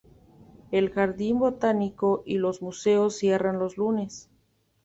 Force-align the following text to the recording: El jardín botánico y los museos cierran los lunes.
El 0.71 0.89
jardín 0.89 1.37
botánico 1.37 2.23
y 2.25 2.39
los 2.39 2.63
museos 2.63 3.15
cierran 3.15 3.59
los 3.59 3.77
lunes. 3.77 4.31